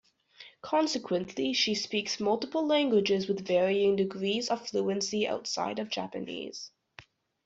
[0.63, 6.71] Consequently, she speaks multiple languages with varying degrees of fluency outside of Japanese.